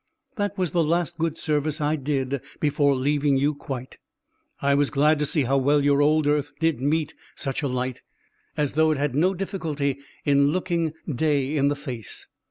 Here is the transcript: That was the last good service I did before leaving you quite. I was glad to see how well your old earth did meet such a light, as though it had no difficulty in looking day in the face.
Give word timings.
That 0.35 0.57
was 0.57 0.71
the 0.71 0.83
last 0.83 1.19
good 1.19 1.37
service 1.37 1.79
I 1.79 1.95
did 1.95 2.41
before 2.59 2.95
leaving 2.95 3.37
you 3.37 3.53
quite. 3.53 3.99
I 4.59 4.73
was 4.73 4.89
glad 4.89 5.19
to 5.19 5.27
see 5.27 5.43
how 5.43 5.59
well 5.59 5.85
your 5.85 6.01
old 6.01 6.25
earth 6.25 6.51
did 6.59 6.81
meet 6.81 7.13
such 7.35 7.61
a 7.61 7.67
light, 7.67 8.01
as 8.57 8.73
though 8.73 8.89
it 8.89 8.97
had 8.97 9.13
no 9.13 9.35
difficulty 9.35 9.99
in 10.25 10.47
looking 10.47 10.93
day 11.07 11.55
in 11.55 11.67
the 11.67 11.75
face. 11.75 12.25